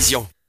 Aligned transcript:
vision. 0.00 0.39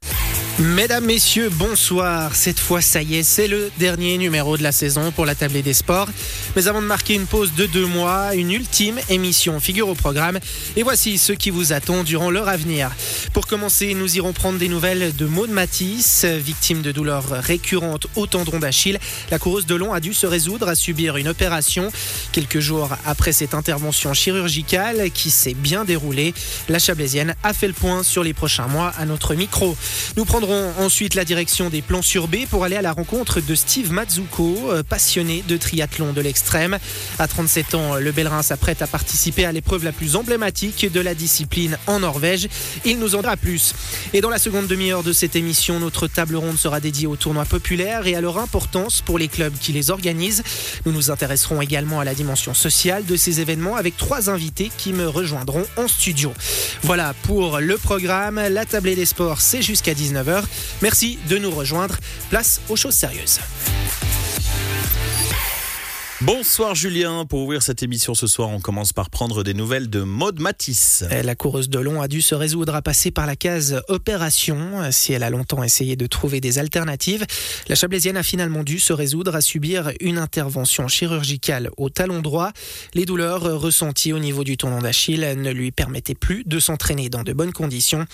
Mesdames, 0.61 1.05
Messieurs, 1.05 1.49
bonsoir. 1.49 2.35
Cette 2.35 2.59
fois, 2.59 2.81
ça 2.81 3.01
y 3.01 3.15
est, 3.15 3.23
c'est 3.23 3.47
le 3.47 3.71
dernier 3.79 4.19
numéro 4.19 4.57
de 4.57 4.63
la 4.63 4.71
saison 4.71 5.11
pour 5.11 5.25
la 5.25 5.33
tablée 5.33 5.63
des 5.63 5.73
sports. 5.73 6.07
Mais 6.55 6.67
avant 6.67 6.83
de 6.83 6.85
marquer 6.85 7.15
une 7.15 7.25
pause 7.25 7.53
de 7.55 7.65
deux 7.65 7.87
mois, 7.87 8.35
une 8.35 8.51
ultime 8.51 8.99
émission 9.09 9.59
figure 9.59 9.89
au 9.89 9.95
programme. 9.95 10.39
Et 10.75 10.83
voici 10.83 11.17
ce 11.17 11.33
qui 11.33 11.49
vous 11.49 11.73
attend 11.73 12.03
durant 12.03 12.29
l'heure 12.29 12.47
à 12.47 12.57
venir. 12.57 12.91
Pour 13.33 13.47
commencer, 13.47 13.95
nous 13.95 14.17
irons 14.17 14.33
prendre 14.33 14.59
des 14.59 14.67
nouvelles 14.67 15.15
de 15.15 15.25
Maud 15.25 15.49
Matisse, 15.49 16.25
victime 16.25 16.83
de 16.83 16.91
douleurs 16.91 17.27
récurrentes 17.29 18.05
au 18.15 18.27
tendon 18.27 18.59
d'Achille. 18.59 18.99
La 19.31 19.39
coureuse 19.39 19.65
de 19.65 19.73
long 19.73 19.93
a 19.93 19.99
dû 19.99 20.13
se 20.13 20.27
résoudre 20.27 20.67
à 20.67 20.75
subir 20.75 21.17
une 21.17 21.27
opération. 21.27 21.91
Quelques 22.33 22.59
jours 22.59 22.89
après 23.07 23.31
cette 23.31 23.55
intervention 23.55 24.13
chirurgicale 24.13 25.09
qui 25.09 25.31
s'est 25.31 25.55
bien 25.55 25.85
déroulée, 25.85 26.35
la 26.69 26.77
Chablaisienne 26.77 27.33
a 27.41 27.51
fait 27.53 27.67
le 27.67 27.73
point 27.73 28.03
sur 28.03 28.23
les 28.23 28.35
prochains 28.35 28.67
mois 28.67 28.93
à 28.99 29.05
notre 29.05 29.33
micro. 29.33 29.75
Nous 30.17 30.25
prendrons 30.25 30.50
ensuite 30.51 31.15
la 31.15 31.25
direction 31.25 31.69
des 31.69 31.81
plans 31.81 32.01
sur 32.01 32.27
B 32.27 32.45
pour 32.49 32.63
aller 32.63 32.75
à 32.75 32.81
la 32.81 32.91
rencontre 32.91 33.41
de 33.41 33.55
Steve 33.55 33.91
Mazzucco, 33.91 34.71
euh, 34.71 34.83
passionné 34.83 35.43
de 35.47 35.57
triathlon 35.57 36.13
de 36.13 36.21
l'extrême. 36.21 36.77
À 37.19 37.27
37 37.27 37.75
ans, 37.75 37.95
le 37.95 38.11
Bellerin 38.11 38.41
s'apprête 38.41 38.81
à 38.81 38.87
participer 38.87 39.45
à 39.45 39.51
l'épreuve 39.51 39.83
la 39.83 39.91
plus 39.91 40.15
emblématique 40.15 40.91
de 40.91 40.99
la 40.99 41.15
discipline 41.15 41.77
en 41.87 41.99
Norvège. 41.99 42.47
Il 42.85 42.99
nous 42.99 43.15
en 43.15 43.21
dira 43.21 43.37
plus. 43.37 43.73
Et 44.13 44.21
dans 44.21 44.29
la 44.29 44.39
seconde 44.39 44.67
demi-heure 44.67 45.03
de 45.03 45.13
cette 45.13 45.35
émission, 45.35 45.79
notre 45.79 46.07
table 46.07 46.35
ronde 46.35 46.57
sera 46.57 46.79
dédiée 46.79 47.07
aux 47.07 47.15
tournois 47.15 47.45
populaires 47.45 48.07
et 48.07 48.15
à 48.15 48.21
leur 48.21 48.37
importance 48.37 49.01
pour 49.01 49.17
les 49.17 49.27
clubs 49.27 49.53
qui 49.59 49.73
les 49.73 49.91
organisent. 49.91 50.43
Nous 50.85 50.91
nous 50.91 51.11
intéresserons 51.11 51.61
également 51.61 51.99
à 51.99 52.05
la 52.05 52.15
dimension 52.15 52.53
sociale 52.53 53.05
de 53.05 53.15
ces 53.15 53.41
événements 53.41 53.75
avec 53.75 53.97
trois 53.97 54.29
invités 54.29 54.71
qui 54.77 54.93
me 54.93 55.07
rejoindront 55.07 55.65
en 55.77 55.87
studio. 55.87 56.33
Voilà 56.83 57.13
pour 57.23 57.59
le 57.59 57.77
programme. 57.77 58.39
La 58.49 58.65
tablée 58.65 58.95
des 58.95 59.05
sports, 59.05 59.41
c'est 59.41 59.61
jusqu'à 59.61 59.93
19h. 59.93 60.30
Merci 60.81 61.19
de 61.29 61.37
nous 61.37 61.51
rejoindre. 61.51 61.97
Place 62.29 62.61
aux 62.69 62.75
choses 62.75 62.95
sérieuses. 62.95 63.39
Bonsoir 66.23 66.75
Julien, 66.75 67.25
pour 67.25 67.39
ouvrir 67.39 67.63
cette 67.63 67.81
émission 67.81 68.13
ce 68.13 68.27
soir, 68.27 68.49
on 68.49 68.59
commence 68.59 68.93
par 68.93 69.09
prendre 69.09 69.43
des 69.43 69.55
nouvelles 69.55 69.89
de 69.89 70.01
Maude 70.01 70.39
Matisse. 70.39 71.03
La 71.23 71.33
coureuse 71.33 71.67
de 71.67 71.79
long 71.79 71.99
a 71.99 72.07
dû 72.07 72.21
se 72.21 72.35
résoudre 72.35 72.75
à 72.75 72.83
passer 72.83 73.09
par 73.09 73.25
la 73.25 73.35
case 73.35 73.81
opération. 73.87 74.91
Si 74.91 75.13
elle 75.13 75.23
a 75.23 75.31
longtemps 75.31 75.63
essayé 75.63 75.95
de 75.95 76.05
trouver 76.05 76.39
des 76.39 76.59
alternatives, 76.59 77.25
la 77.67 77.73
Chablaisienne 77.73 78.17
a 78.17 78.23
finalement 78.23 78.61
dû 78.61 78.77
se 78.77 78.93
résoudre 78.93 79.35
à 79.35 79.41
subir 79.41 79.93
une 79.99 80.19
intervention 80.19 80.87
chirurgicale 80.87 81.71
au 81.77 81.89
talon 81.89 82.21
droit. 82.21 82.51
Les 82.93 83.05
douleurs 83.05 83.41
ressenties 83.59 84.13
au 84.13 84.19
niveau 84.19 84.43
du 84.43 84.57
tendon 84.57 84.77
d'Achille 84.77 85.33
ne 85.37 85.49
lui 85.49 85.71
permettaient 85.71 86.13
plus 86.13 86.43
de 86.45 86.59
s'entraîner 86.59 87.09
dans 87.09 87.23
de 87.23 87.33
bonnes 87.33 87.51
conditions. 87.51 88.05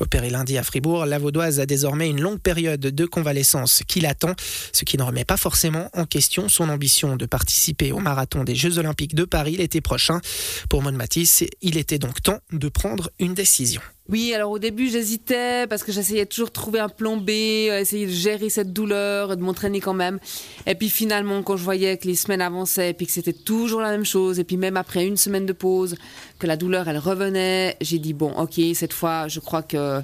Opérée 0.00 0.30
lundi 0.30 0.58
à 0.58 0.64
Fribourg, 0.64 1.06
la 1.06 1.20
Vaudoise 1.20 1.60
a 1.60 1.66
désormais 1.66 2.10
une 2.10 2.22
longue 2.22 2.40
période 2.40 2.80
de 2.80 3.06
convalescence 3.06 3.84
qui 3.86 4.00
l'attend, 4.00 4.34
ce 4.72 4.84
qui 4.84 4.96
ne 4.98 5.04
remet 5.04 5.24
pas 5.24 5.36
forcément 5.36 5.88
en 5.92 6.06
question 6.06 6.48
son 6.48 6.68
ambition 6.68 7.14
de 7.14 7.24
partir 7.24 7.51
participer 7.52 7.92
au 7.92 7.98
marathon 7.98 8.44
des 8.44 8.54
Jeux 8.54 8.78
Olympiques 8.78 9.14
de 9.14 9.26
Paris 9.26 9.56
l'été 9.58 9.82
prochain. 9.82 10.22
Pour 10.70 10.80
Maud 10.80 10.94
Matisse, 10.94 11.44
il 11.60 11.76
était 11.76 11.98
donc 11.98 12.22
temps 12.22 12.38
de 12.50 12.68
prendre 12.70 13.10
une 13.18 13.34
décision. 13.34 13.82
Oui, 14.08 14.34
alors 14.34 14.50
au 14.50 14.58
début 14.58 14.90
j'hésitais 14.90 15.68
parce 15.68 15.84
que 15.84 15.92
j'essayais 15.92 16.26
toujours 16.26 16.48
de 16.48 16.52
trouver 16.52 16.80
un 16.80 16.88
plan 16.88 17.16
B, 17.16 17.30
euh, 17.30 17.78
essayer 17.78 18.06
de 18.06 18.10
gérer 18.10 18.50
cette 18.50 18.72
douleur, 18.72 19.36
de 19.36 19.42
m'entraîner 19.42 19.78
quand 19.78 19.94
même. 19.94 20.18
Et 20.66 20.74
puis 20.74 20.88
finalement, 20.90 21.40
quand 21.44 21.56
je 21.56 21.62
voyais 21.62 21.96
que 21.96 22.08
les 22.08 22.16
semaines 22.16 22.40
avançaient 22.40 22.90
et 22.90 22.94
puis 22.94 23.06
que 23.06 23.12
c'était 23.12 23.32
toujours 23.32 23.80
la 23.80 23.92
même 23.92 24.04
chose, 24.04 24.40
et 24.40 24.44
puis 24.44 24.56
même 24.56 24.76
après 24.76 25.06
une 25.06 25.16
semaine 25.16 25.46
de 25.46 25.52
pause, 25.52 25.94
que 26.40 26.48
la 26.48 26.56
douleur 26.56 26.88
elle 26.88 26.98
revenait, 26.98 27.76
j'ai 27.80 28.00
dit 28.00 28.12
bon, 28.12 28.32
ok, 28.32 28.60
cette 28.74 28.92
fois 28.92 29.28
je 29.28 29.38
crois 29.38 29.62
que 29.62 30.00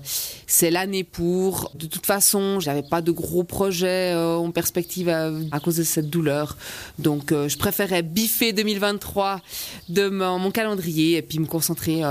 c'est 0.46 0.70
l'année 0.70 1.02
pour. 1.02 1.72
De 1.74 1.86
toute 1.86 2.06
façon, 2.06 2.60
j'avais 2.60 2.84
pas 2.84 3.02
de 3.02 3.10
gros 3.10 3.42
projets 3.42 4.12
euh, 4.14 4.36
en 4.36 4.52
perspective 4.52 5.08
euh, 5.08 5.42
à, 5.50 5.58
cause 5.58 5.76
de 5.76 5.82
cette 5.82 6.08
douleur, 6.08 6.56
donc 7.00 7.32
je 7.32 7.58
préférais 7.58 8.02
biffer 8.02 8.52
2023 8.52 9.40
de 9.88 10.08
mon, 10.08 10.52
calendrier 10.52 11.16
et 11.16 11.22
puis 11.22 11.40
me 11.40 11.46
concentrer 11.46 12.02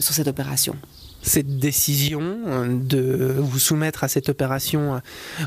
sur 0.00 0.12
cette 0.12 0.28
opération 0.28 0.76
cette 1.24 1.58
décision 1.58 2.22
euh, 2.46 2.66
de 2.68 3.34
vous 3.38 3.58
soumettre 3.58 4.04
à 4.04 4.08
cette 4.08 4.28
opération 4.28 4.94
euh, 4.94 4.98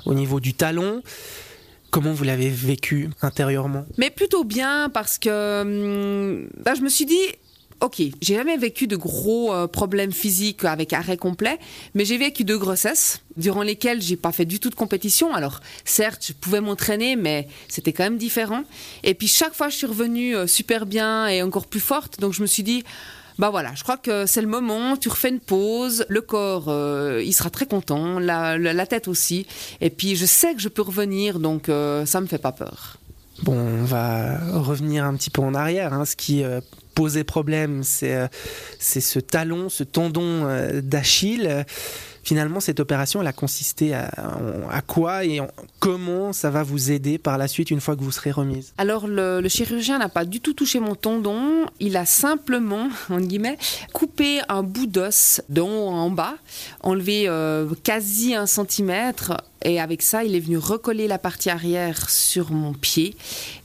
au 0.05 0.13
niveau 0.13 0.39
du 0.39 0.53
talon. 0.53 1.03
Comment 1.91 2.11
vous 2.11 2.23
l'avez 2.23 2.49
vécu 2.49 3.09
intérieurement? 3.21 3.85
Mais 3.97 4.09
plutôt 4.09 4.43
bien 4.43 4.89
parce 4.89 5.17
que 5.17 5.61
hum, 5.61 6.49
bah, 6.65 6.73
je 6.75 6.81
me 6.81 6.89
suis 6.89 7.05
dit, 7.05 7.21
ok, 7.79 8.01
j'ai 8.21 8.35
jamais 8.35 8.57
vécu 8.57 8.87
de 8.87 8.95
gros 8.97 9.53
euh, 9.53 9.67
problèmes 9.67 10.11
physiques 10.11 10.65
avec 10.65 10.93
arrêt 10.93 11.15
complet, 11.15 11.59
mais 11.93 12.03
j'ai 12.03 12.17
vécu 12.17 12.43
deux 12.43 12.57
grossesses 12.57 13.21
durant 13.37 13.61
lesquelles 13.61 14.01
j'ai 14.01 14.17
pas 14.17 14.31
fait 14.31 14.45
du 14.45 14.59
tout 14.59 14.71
de 14.71 14.75
compétition. 14.75 15.33
Alors 15.33 15.61
certes, 15.85 16.25
je 16.27 16.33
pouvais 16.33 16.59
m'entraîner, 16.59 17.15
mais 17.15 17.47
c'était 17.69 17.93
quand 17.93 18.03
même 18.03 18.17
différent. 18.17 18.63
Et 19.03 19.13
puis 19.13 19.27
chaque 19.27 19.53
fois, 19.53 19.69
je 19.69 19.75
suis 19.75 19.87
revenue 19.87 20.35
super 20.47 20.87
bien 20.87 21.27
et 21.27 21.43
encore 21.43 21.67
plus 21.67 21.79
forte. 21.79 22.19
Donc 22.19 22.33
je 22.33 22.41
me 22.41 22.47
suis 22.47 22.63
dit, 22.63 22.83
bah 23.39 23.49
voilà, 23.51 23.73
je 23.75 23.83
crois 23.83 23.97
que 23.97 24.25
c'est 24.25 24.41
le 24.41 24.47
moment, 24.47 24.97
tu 24.97 25.09
refais 25.09 25.29
une 25.29 25.39
pause, 25.39 26.05
le 26.09 26.21
corps, 26.21 26.69
euh, 26.69 27.21
il 27.23 27.33
sera 27.33 27.49
très 27.49 27.67
content, 27.67 28.19
la, 28.19 28.85
tête 28.87 29.07
aussi, 29.07 29.45
et 29.79 29.89
puis 29.89 30.15
je 30.15 30.25
sais 30.25 30.55
que 30.55 30.61
je 30.61 30.69
peux 30.69 30.81
revenir, 30.81 31.39
donc 31.39 31.69
euh, 31.69 32.05
ça 32.05 32.19
me 32.19 32.25
fait 32.25 32.37
pas 32.39 32.51
peur. 32.51 32.97
Bon, 33.43 33.53
on 33.53 33.83
va 33.83 34.39
revenir 34.53 35.05
un 35.05 35.13
petit 35.15 35.29
peu 35.29 35.41
en 35.41 35.53
arrière. 35.53 35.93
Hein. 35.93 36.05
Ce 36.05 36.15
qui 36.15 36.43
euh, 36.43 36.59
posait 36.95 37.23
problème, 37.23 37.83
c'est 37.83 38.29
ce 38.79 39.19
talon, 39.19 39.69
ce 39.69 39.83
tendon 39.83 40.47
d'Achille. 40.81 41.63
Finalement, 42.27 42.59
cette 42.59 42.81
opération, 42.81 43.21
elle 43.21 43.27
a 43.27 43.31
consisté 43.31 43.93
à, 43.93 44.11
quoi 44.85 45.23
et 45.23 45.39
comment 45.79 46.33
ça 46.33 46.49
va 46.49 46.61
vous 46.61 46.91
aider 46.91 47.17
par 47.17 47.37
la 47.37 47.47
suite 47.47 47.71
une 47.71 47.79
fois 47.79 47.95
que 47.95 48.01
vous 48.01 48.11
serez 48.11 48.31
remise? 48.31 48.73
Alors, 48.77 49.07
le, 49.07 49.47
chirurgien 49.47 49.97
n'a 49.97 50.09
pas 50.09 50.25
du 50.25 50.41
tout 50.41 50.51
touché 50.51 50.81
mon 50.81 50.93
tendon. 50.93 51.67
Il 51.79 51.95
a 51.95 52.05
simplement, 52.05 52.89
en 53.09 53.21
guillemets, 53.21 53.57
coupé 53.93 54.41
un 54.49 54.61
bout 54.61 54.87
d'os 54.87 55.39
d'en 55.47 55.69
en 55.69 56.09
bas, 56.09 56.35
enlevé 56.81 57.29
euh, 57.29 57.65
quasi 57.85 58.35
un 58.35 58.45
centimètre 58.45 59.37
et 59.67 59.81
avec 59.81 60.01
ça, 60.01 60.23
il 60.23 60.33
est 60.33 60.39
venu 60.39 60.57
recoller 60.57 61.07
la 61.07 61.17
partie 61.17 61.49
arrière 61.49 62.09
sur 62.09 62.51
mon 62.53 62.73
pied. 62.73 63.15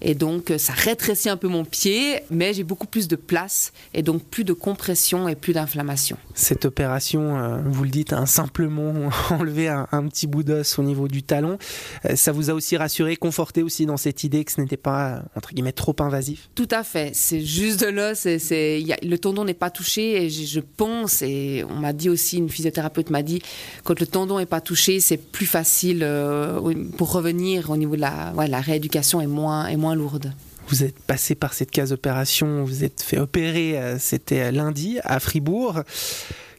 Et 0.00 0.16
donc, 0.16 0.52
ça 0.58 0.72
rétrécit 0.72 1.28
un 1.28 1.36
peu 1.36 1.46
mon 1.46 1.64
pied, 1.64 2.20
mais 2.28 2.52
j'ai 2.54 2.64
beaucoup 2.64 2.88
plus 2.88 3.06
de 3.06 3.14
place 3.14 3.72
et 3.94 4.02
donc 4.02 4.24
plus 4.24 4.42
de 4.42 4.52
compression 4.52 5.28
et 5.28 5.36
plus 5.36 5.52
d'inflammation. 5.52 6.16
Cette 6.34 6.64
opération, 6.64 7.38
euh, 7.38 7.58
vous 7.64 7.84
le 7.84 7.90
dites, 7.90 8.12
hein, 8.12 8.26
simplement 8.26 9.10
enlever 9.30 9.68
un, 9.68 9.86
petit 10.08 10.26
bout 10.26 10.42
d'os 10.42 10.76
au 10.80 10.82
niveau 10.82 11.06
du 11.06 11.22
talon, 11.22 11.56
euh, 12.04 12.16
ça 12.16 12.32
vous 12.32 12.50
a 12.50 12.54
aussi 12.54 12.76
rassuré, 12.76 13.14
conforté 13.14 13.62
aussi 13.62 13.86
dans 13.86 13.96
cette 13.96 14.24
idée 14.24 14.44
que 14.44 14.50
ce 14.50 14.60
n'était 14.60 14.76
pas, 14.76 15.22
entre 15.36 15.54
guillemets, 15.54 15.70
trop 15.70 15.94
invasif? 16.00 16.50
Tout 16.56 16.68
à 16.72 16.82
fait. 16.82 17.12
C'est 17.14 17.42
juste 17.42 17.80
de 17.80 17.86
l'os. 17.86 18.24
Le 18.26 19.16
tendon 19.18 19.44
n'est 19.44 19.54
pas 19.54 19.70
touché 19.70 20.24
et 20.24 20.30
je 20.30 20.58
pense, 20.58 21.22
et 21.22 21.64
on 21.70 21.76
m'a 21.76 21.92
dit 21.92 22.08
aussi, 22.08 22.38
une 22.38 22.48
physiothérapeute 22.48 23.10
m'a 23.10 23.22
dit, 23.22 23.40
quand 23.84 24.00
le 24.00 24.06
tendon 24.08 24.38
n'est 24.38 24.46
pas 24.46 24.60
touché, 24.60 24.98
c'est 24.98 25.16
plus 25.16 25.46
facile 25.46 25.91
euh, 26.02 26.60
pour 26.96 27.12
revenir 27.12 27.70
au 27.70 27.76
niveau 27.76 27.96
de 27.96 28.00
la, 28.00 28.32
la 28.48 28.60
rééducation 28.60 29.20
est 29.20 29.26
moins, 29.26 29.66
est 29.66 29.76
moins 29.76 29.94
lourde. 29.94 30.32
Vous 30.68 30.84
êtes 30.84 30.98
passé 30.98 31.34
par 31.34 31.52
cette 31.52 31.70
case 31.70 31.92
opération, 31.92 32.64
vous 32.64 32.84
êtes 32.84 33.02
fait 33.02 33.18
opérer, 33.18 33.78
euh, 33.78 33.98
c'était 33.98 34.50
lundi 34.52 34.98
à 35.04 35.20
Fribourg. 35.20 35.82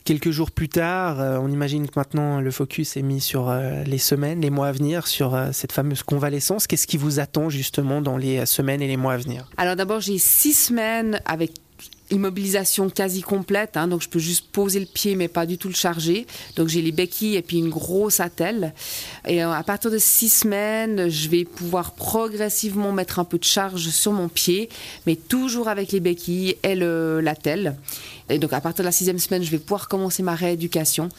Quelques 0.03 0.31
jours 0.31 0.51
plus 0.51 0.69
tard, 0.69 1.21
euh, 1.21 1.39
on 1.41 1.49
imagine 1.49 1.88
que 1.88 1.94
maintenant 1.95 2.41
le 2.41 2.51
focus 2.51 2.97
est 2.97 3.01
mis 3.01 3.21
sur 3.21 3.51
les 3.85 3.97
semaines, 3.97 4.41
les 4.41 4.49
mois 4.49 4.67
à 4.67 4.71
venir, 4.73 5.07
sur 5.07 5.35
cette 5.53 5.71
fameuse 5.71 6.03
convalescence. 6.03 6.67
Qu'est-ce 6.67 6.88
qui 6.88 6.97
vous 6.97 7.19
attend 7.19 7.50
justement 7.50 8.01
dans 8.01 8.17
les 8.17 8.45
semaines 8.45 8.81
et 8.81 8.88
les 8.88 8.97
mois 8.97 9.13
à 9.13 9.17
venir? 9.17 9.50
Alors 9.57 9.75
d'abord, 9.77 10.01
j'ai 10.01 10.17
six 10.17 10.53
semaines 10.53 11.21
avec 11.25 11.53
immobilisation 12.13 12.90
quasi 12.90 13.22
complète, 13.22 13.75
hein, 13.75 13.88
donc 13.88 14.01
je 14.01 14.09
peux 14.09 14.19
juste 14.19 14.46
poser 14.51 14.79
le 14.79 14.85
pied 14.85 15.16
mais 15.16 15.28
pas 15.28 15.46
du 15.46 15.57
tout 15.57 15.68
le 15.68 15.74
charger. 15.74 16.25
Donc 16.56 16.68
j'ai 16.68 16.81
les 16.81 16.91
béquilles 16.91 17.35
et 17.35 17.41
puis 17.41 17.57
une 17.57 17.69
grosse 17.69 18.19
attelle. 18.19 18.74
Et 19.27 19.44
euh, 19.44 19.51
à 19.51 19.63
partir 19.63 19.92
de 19.92 19.98
six 19.98 20.30
semaines, 20.30 21.10
je 21.10 21.30
vais 21.30 21.44
pouvoir 21.44 21.94
progressivement 21.94 22.92
mettre 22.92 23.19
un 23.19 23.25
peu 23.25 23.38
de 23.38 23.44
charge 23.44 23.89
sur 23.89 24.12
mon 24.12 24.30
pied, 24.30 24.69
mais 25.06 25.15
toujours 25.15 25.68
avec 25.68 25.92
les 25.92 26.00
béquilles 26.00 26.57
et 26.63 26.75
l'attelle. 26.75 27.75
Et 28.30 28.39
donc 28.39 28.54
à 28.54 28.62
partir 28.62 28.83
de 28.83 28.88
la 28.88 28.92
sixième 28.92 29.19
semaine, 29.19 29.44
je 29.44 29.51
vais 29.51 29.59
pouvoir 29.59 29.88
commencer 29.88 30.24
ma 30.24 30.36
rééducation. 30.36 31.09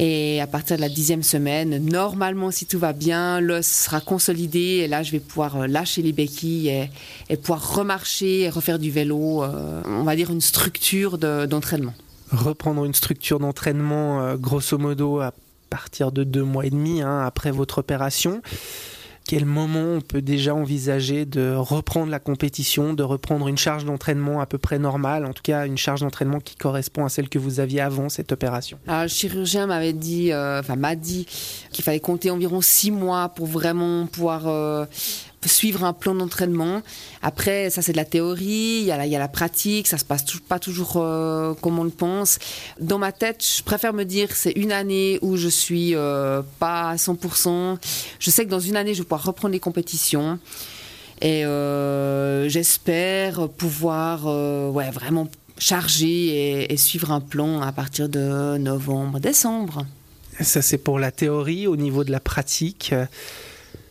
Et 0.00 0.40
à 0.40 0.46
partir 0.46 0.76
de 0.76 0.80
la 0.80 0.88
dixième 0.88 1.24
semaine, 1.24 1.84
normalement, 1.84 2.52
si 2.52 2.66
tout 2.66 2.78
va 2.78 2.92
bien, 2.92 3.40
l'os 3.40 3.66
sera 3.66 4.00
consolidé 4.00 4.60
et 4.84 4.88
là, 4.88 5.02
je 5.02 5.10
vais 5.10 5.18
pouvoir 5.18 5.56
euh, 5.56 5.66
lâcher 5.66 6.02
les 6.02 6.12
béquilles 6.12 6.88
et, 7.28 7.36
pouvoir 7.36 7.74
remarcher 7.74 8.42
et 8.42 8.48
refaire 8.48 8.78
du 8.78 8.92
vélo. 8.92 9.42
Euh, 9.42 9.82
on 9.86 10.04
va 10.04 10.14
dire 10.14 10.30
une 10.30 10.40
structure 10.40 11.18
d'entraînement. 11.18 11.94
Reprendre 12.30 12.84
une 12.84 12.94
structure 12.94 13.40
d'entraînement, 13.40 14.22
euh, 14.22 14.36
grosso 14.36 14.78
modo, 14.78 15.18
à 15.18 15.34
partir 15.68 16.12
de 16.12 16.22
deux 16.22 16.44
mois 16.44 16.64
et 16.64 16.70
demi 16.70 17.02
hein, 17.02 17.24
après 17.26 17.50
votre 17.50 17.78
opération. 17.78 18.40
Quel 19.28 19.44
moment 19.44 19.96
on 19.96 20.00
peut 20.00 20.22
déjà 20.22 20.54
envisager 20.54 21.26
de 21.26 21.54
reprendre 21.54 22.10
la 22.10 22.18
compétition, 22.18 22.94
de 22.94 23.02
reprendre 23.02 23.46
une 23.46 23.58
charge 23.58 23.84
d'entraînement 23.84 24.40
à 24.40 24.46
peu 24.46 24.56
près 24.56 24.78
normale, 24.78 25.26
en 25.26 25.34
tout 25.34 25.42
cas 25.42 25.66
une 25.66 25.76
charge 25.76 26.00
d'entraînement 26.00 26.40
qui 26.40 26.56
correspond 26.56 27.04
à 27.04 27.10
celle 27.10 27.28
que 27.28 27.38
vous 27.38 27.60
aviez 27.60 27.82
avant 27.82 28.08
cette 28.08 28.32
opération? 28.32 28.78
Alors, 28.86 29.02
Le 29.02 29.08
chirurgien 29.08 29.66
m'avait 29.66 29.92
dit, 29.92 30.32
euh, 30.32 30.60
enfin 30.60 30.76
m'a 30.76 30.96
dit 30.96 31.26
qu'il 31.70 31.84
fallait 31.84 32.00
compter 32.00 32.30
environ 32.30 32.62
six 32.62 32.90
mois 32.90 33.28
pour 33.28 33.44
vraiment 33.44 34.06
pouvoir 34.06 34.48
euh, 34.48 34.86
suivre 35.46 35.84
un 35.84 35.92
plan 35.92 36.14
d'entraînement. 36.14 36.82
Après, 37.22 37.70
ça 37.70 37.82
c'est 37.82 37.92
de 37.92 37.96
la 37.96 38.04
théorie, 38.04 38.80
il 38.80 38.84
y 38.84 38.92
a 38.92 39.18
la, 39.18 39.28
pratique, 39.28 39.86
ça 39.86 39.98
se 39.98 40.04
passe 40.04 40.24
pas 40.48 40.58
toujours 40.58 40.94
euh, 40.96 41.54
comme 41.54 41.78
on 41.78 41.84
le 41.84 41.90
pense. 41.90 42.38
Dans 42.80 42.98
ma 42.98 43.12
tête, 43.12 43.44
je 43.44 43.62
préfère 43.62 43.92
me 43.92 44.04
dire 44.04 44.34
c'est 44.34 44.52
une 44.52 44.72
année 44.72 45.18
où 45.22 45.36
je 45.36 45.48
suis 45.48 45.94
euh, 45.94 46.42
pas 46.58 46.90
à 46.90 46.96
100%. 46.96 47.78
Je 48.18 48.30
sais 48.30 48.44
que 48.44 48.50
dans 48.50 48.60
une 48.60 48.76
année, 48.76 48.94
je 48.94 48.98
vais 48.98 49.04
pouvoir 49.04 49.24
reprendre 49.24 49.52
les 49.52 49.60
compétitions. 49.60 50.38
Et 51.20 51.44
euh, 51.44 52.48
j'espère 52.48 53.48
pouvoir 53.48 54.26
ouais, 54.72 54.90
vraiment 54.90 55.28
charger 55.58 56.72
et, 56.72 56.76
suivre 56.76 57.10
un 57.10 57.20
plan 57.20 57.60
à 57.60 57.72
partir 57.72 58.08
de 58.08 58.56
novembre, 58.58 59.18
décembre. 59.18 59.84
Ça, 60.40 60.62
c'est 60.62 60.78
pour 60.78 61.00
la 61.00 61.10
théorie. 61.10 61.66
Au 61.66 61.76
niveau 61.76 62.04
de 62.04 62.12
la 62.12 62.20
pratique, 62.20 62.94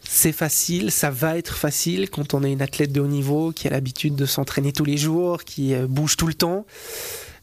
c'est 0.10 0.32
facile, 0.32 0.92
ça 0.92 1.10
va 1.10 1.38
être 1.38 1.56
facile 1.58 2.10
quand 2.10 2.34
on 2.34 2.44
est 2.44 2.52
une 2.52 2.62
athlète 2.62 2.92
de 2.92 3.02
haut 3.02 3.08
niveau 3.08 3.52
qui 3.52 3.68
a 3.68 3.72
l'habitude 3.72 4.16
de 4.16 4.26
s'entraîner 4.26 4.72
tous 4.72 4.86
les 4.86 4.98
jours, 4.98 5.44
qui 5.44 5.74
euh, 5.74 5.86
bouge 5.86 6.16
tout 6.16 6.28
le 6.28 6.34
temps, 6.34 6.66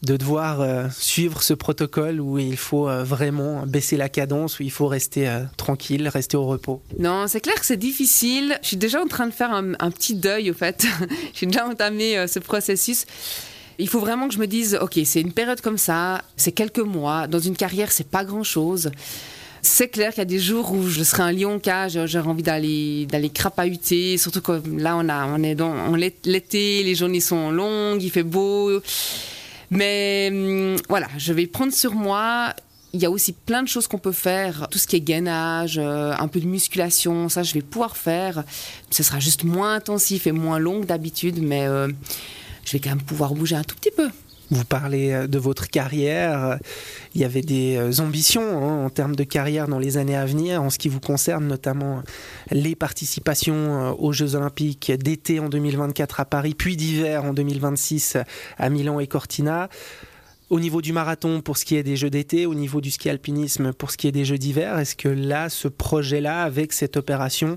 de 0.03 0.17
devoir 0.17 0.61
euh, 0.61 0.87
suivre 0.91 1.43
ce 1.43 1.53
protocole 1.53 2.21
où 2.21 2.39
il 2.39 2.57
faut 2.57 2.89
euh, 2.89 3.05
vraiment 3.05 3.67
baisser 3.67 3.97
la 3.99 4.09
cadence, 4.09 4.59
où 4.59 4.63
il 4.63 4.71
faut 4.71 4.87
rester 4.87 5.31
tranquille, 5.59 6.09
rester 6.09 6.37
au 6.37 6.47
repos. 6.47 6.83
Non, 6.99 7.27
c'est 7.29 7.41
clair 7.41 7.55
que 7.55 7.67
c'est 7.67 7.77
difficile. 7.77 8.59
Je 8.63 8.69
suis 8.69 8.77
déjà 8.79 9.01
en 9.01 9.07
train 9.07 9.27
de 9.27 9.35
faire 9.35 9.53
un, 9.53 9.91
petit 9.91 10.15
deuil, 10.15 10.51
au 10.51 10.55
fait. 10.55 10.87
J'ai 11.35 11.47
déjà 11.47 11.67
entamé 11.67 12.27
ce 12.27 12.39
processus. 12.39 13.05
Il 13.79 13.89
faut 13.89 14.01
vraiment 14.01 14.29
que 14.29 14.35
je 14.35 14.39
me 14.39 14.47
dise, 14.47 14.79
ok, 14.81 14.99
c'est 15.05 15.21
une 15.21 15.33
période 15.33 15.61
comme 15.61 15.79
ça, 15.79 16.23
c'est 16.37 16.53
quelques 16.53 16.79
mois. 16.79 17.27
Dans 17.27 17.41
une 17.41 17.57
carrière, 17.57 17.93
c'est 17.93 18.09
pas 18.09 18.25
grand-chose. 18.25 18.91
C'est 19.65 19.89
clair 19.89 20.11
qu'il 20.11 20.19
y 20.19 20.23
a 20.23 20.27
des 20.27 20.39
jours 20.39 20.73
où 20.73 20.89
je 20.89 21.03
serai 21.03 21.23
un 21.23 21.33
lion 21.33 21.59
cage, 21.59 21.99
j'aurais 22.05 22.29
envie 22.29 22.43
d'aller 22.43 23.07
d'aller 23.07 23.31
crapahuter, 23.31 24.19
surtout 24.19 24.43
que 24.43 24.61
là 24.77 24.95
on 24.95 25.09
a 25.09 25.27
on 25.27 25.43
est 25.43 25.55
dans 25.55 25.95
l'été, 25.97 26.83
les 26.83 26.95
journées 26.95 27.21
sont 27.21 27.51
longues, 27.51 28.03
il 28.03 28.11
fait 28.11 28.23
beau. 28.23 28.83
Mais 29.71 30.29
hum, 30.31 30.77
voilà, 30.91 31.09
je 31.17 31.33
vais 31.33 31.47
prendre 31.47 31.73
sur 31.73 31.95
moi. 31.95 32.53
Il 32.93 33.01
y 33.01 33.07
a 33.07 33.11
aussi 33.11 33.33
plein 33.33 33.63
de 33.63 33.69
choses 33.69 33.89
qu'on 33.89 33.99
peut 33.99 34.13
faire, 34.13 34.69
tout 34.71 34.79
ce 34.79 34.87
qui 34.87 34.97
est 34.97 35.01
gainage, 35.01 35.79
euh, 35.79 36.13
un 36.17 36.29
peu 36.29 36.41
de 36.41 36.47
musculation, 36.47 37.31
ça 37.31 37.43
je 37.43 37.55
vais 37.55 37.63
pouvoir 37.63 37.97
faire. 37.97 38.45
Ce 38.91 39.03
sera 39.03 39.19
juste 39.19 39.45
moins 39.45 39.77
intensif 39.77 40.27
et 40.27 40.33
moins 40.33 40.59
long 40.59 40.83
que 40.83 40.87
d'habitude, 40.87 41.39
mais 41.41 41.67
euh, 41.67 41.89
je 42.67 42.73
vais 42.73 42.81
quand 42.81 42.91
même 42.91 43.03
pouvoir 43.03 43.33
bouger 43.35 43.57
un 43.57 43.65
tout 43.65 43.77
petit 43.77 43.91
peu. 43.91 44.11
Vous 44.51 44.65
parlez 44.65 45.13
euh, 45.13 45.27
de 45.27 45.39
votre 45.39 45.69
carrière. 45.69 46.59
Il 47.15 47.21
y 47.21 47.25
avait 47.25 47.43
des 47.43 47.77
euh, 47.77 48.03
ambitions 48.03 48.43
hein, 48.43 48.85
en 48.85 48.91
termes 48.91 49.17
de 49.17 49.25
carrière 49.25 49.69
dans 49.69 49.79
les 49.79 49.97
années 49.97 50.17
à 50.17 50.27
venir, 50.27 50.63
en 50.63 50.71
ce 50.71 50.79
qui 50.79 50.89
vous 50.89 51.01
concerne, 51.01 51.47
notamment 51.47 52.03
les 52.51 52.75
participations 52.75 53.55
euh, 53.55 53.93
aux 53.99 54.13
Jeux 54.13 54.35
Olympiques 54.35 54.93
d'été 54.93 55.41
en 55.41 55.49
2024 55.49 56.21
à 56.21 56.25
Paris, 56.25 56.55
puis 56.55 56.77
d'hiver 56.77 57.25
en 57.25 57.33
2026 57.33 58.19
à 58.59 58.71
Milan 58.71 59.01
et 59.01 59.07
Cortina. 59.07 59.69
Au 60.51 60.61
niveau 60.61 60.83
du 60.83 60.93
marathon 60.93 61.41
pour 61.41 61.57
ce 61.57 61.65
qui 61.65 61.77
est 61.77 61.83
des 61.83 61.97
Jeux 61.97 62.11
d'été, 62.11 62.45
au 62.45 62.55
niveau 62.55 62.83
du 62.83 62.91
ski 62.91 63.09
alpinisme 63.09 63.73
pour 63.73 63.91
ce 63.91 63.97
qui 63.97 64.09
est 64.09 64.13
des 64.13 64.27
Jeux 64.27 64.39
d'hiver, 64.39 64.79
est-ce 64.79 64.95
que 64.95 65.09
là, 65.09 65.49
ce 65.49 65.69
projet-là, 65.69 66.43
avec 66.43 66.75
cette 66.75 66.99
opération, 66.99 67.57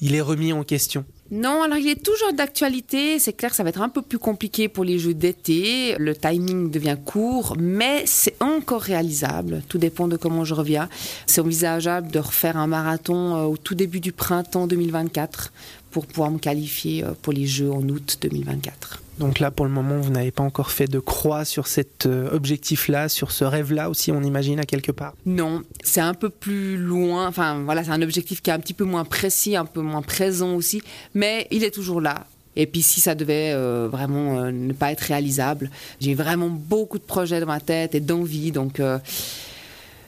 il 0.00 0.16
est 0.16 0.20
remis 0.20 0.52
en 0.52 0.64
question? 0.64 1.04
Non, 1.30 1.62
alors 1.62 1.76
il 1.76 1.88
est 1.88 2.02
toujours 2.02 2.32
d'actualité. 2.32 3.18
C'est 3.18 3.34
clair 3.34 3.50
que 3.50 3.56
ça 3.56 3.62
va 3.62 3.68
être 3.68 3.82
un 3.82 3.90
peu 3.90 4.00
plus 4.00 4.18
compliqué 4.18 4.68
pour 4.68 4.82
les 4.82 4.98
jeux 4.98 5.12
d'été. 5.12 5.94
Le 5.98 6.16
timing 6.16 6.70
devient 6.70 6.96
court, 7.04 7.54
mais 7.58 8.04
c'est 8.06 8.34
encore 8.40 8.80
réalisable. 8.80 9.62
Tout 9.68 9.76
dépend 9.76 10.08
de 10.08 10.16
comment 10.16 10.44
je 10.44 10.54
reviens. 10.54 10.88
C'est 11.26 11.42
envisageable 11.42 12.10
de 12.10 12.18
refaire 12.18 12.56
un 12.56 12.66
marathon 12.66 13.36
euh, 13.36 13.42
au 13.42 13.58
tout 13.58 13.74
début 13.74 14.00
du 14.00 14.12
printemps 14.12 14.66
2024 14.66 15.52
pour 15.90 16.06
pouvoir 16.06 16.30
me 16.30 16.38
qualifier 16.38 17.04
euh, 17.04 17.12
pour 17.20 17.32
les 17.32 17.46
jeux 17.46 17.70
en 17.70 17.82
août 17.88 18.18
2024. 18.20 19.02
Donc 19.18 19.40
là, 19.40 19.50
pour 19.50 19.66
le 19.66 19.72
moment, 19.72 19.98
vous 19.98 20.10
n'avez 20.10 20.30
pas 20.30 20.44
encore 20.44 20.70
fait 20.70 20.86
de 20.86 21.00
croix 21.00 21.44
sur 21.44 21.66
cet 21.66 22.06
euh, 22.06 22.30
objectif-là, 22.30 23.08
sur 23.08 23.32
ce 23.32 23.44
rêve-là 23.44 23.90
aussi, 23.90 24.12
on 24.12 24.22
imagine, 24.22 24.60
à 24.60 24.64
quelque 24.64 24.92
part? 24.92 25.14
Non, 25.26 25.62
c'est 25.82 26.00
un 26.00 26.14
peu 26.14 26.30
plus 26.30 26.76
loin. 26.76 27.26
Enfin, 27.26 27.62
voilà, 27.64 27.82
c'est 27.82 27.90
un 27.90 28.02
objectif 28.02 28.42
qui 28.42 28.50
est 28.50 28.52
un 28.52 28.60
petit 28.60 28.74
peu 28.74 28.84
moins 28.84 29.04
précis, 29.04 29.56
un 29.56 29.64
peu 29.64 29.80
moins 29.80 30.02
présent 30.02 30.54
aussi, 30.54 30.82
mais 31.14 31.48
il 31.50 31.64
est 31.64 31.72
toujours 31.72 32.00
là. 32.00 32.26
Et 32.58 32.66
puis 32.66 32.82
si 32.82 33.00
ça 33.00 33.14
devait 33.14 33.52
euh, 33.52 33.88
vraiment 33.90 34.40
euh, 34.40 34.50
ne 34.50 34.72
pas 34.72 34.90
être 34.90 35.02
réalisable, 35.02 35.70
j'ai 36.00 36.14
vraiment 36.14 36.48
beaucoup 36.50 36.98
de 36.98 37.04
projets 37.04 37.38
dans 37.38 37.46
ma 37.46 37.60
tête 37.60 37.94
et 37.94 38.00
d'envie, 38.00 38.50
donc 38.50 38.80
euh, 38.80 38.98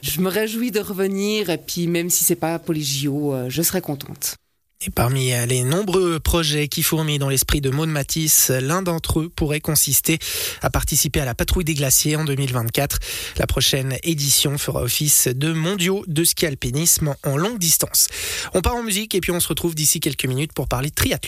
je 0.01 0.19
me 0.19 0.27
réjouis 0.27 0.69
de 0.69 0.81
revenir. 0.81 1.49
Et 1.49 1.57
puis 1.57 1.87
même 1.87 2.09
si 2.09 2.25
c'est 2.25 2.35
pas 2.35 2.59
pour 2.59 2.73
les 2.73 2.81
JO, 2.81 3.33
je 3.47 3.61
serai 3.61 3.79
contente. 3.79 4.35
Et 4.83 4.89
parmi 4.89 5.31
euh, 5.31 5.45
les 5.45 5.63
nombreux 5.63 6.19
projets 6.19 6.67
qui 6.67 6.81
fourmillent 6.81 7.19
dans 7.19 7.29
l'esprit 7.29 7.61
de 7.61 7.69
Maud 7.69 7.87
Matisse, 7.87 8.49
l'un 8.49 8.81
d'entre 8.81 9.19
eux 9.19 9.29
pourrait 9.29 9.59
consister 9.59 10.17
à 10.63 10.71
participer 10.71 11.19
à 11.19 11.25
la 11.25 11.35
patrouille 11.35 11.63
des 11.65 11.75
glaciers 11.75 12.15
en 12.15 12.23
2024. 12.23 12.97
La 13.37 13.45
prochaine 13.45 13.97
édition 14.01 14.57
fera 14.57 14.81
office 14.81 15.27
de 15.27 15.53
mondiaux 15.53 16.03
de 16.07 16.23
ski 16.23 16.47
alpinisme 16.47 17.13
en 17.23 17.37
longue 17.37 17.59
distance. 17.59 18.07
On 18.55 18.61
part 18.61 18.75
en 18.75 18.81
musique 18.81 19.13
et 19.13 19.21
puis 19.21 19.31
on 19.31 19.39
se 19.39 19.49
retrouve 19.49 19.75
d'ici 19.75 19.99
quelques 19.99 20.25
minutes 20.25 20.53
pour 20.53 20.67
parler 20.67 20.89
triathlon. 20.89 21.19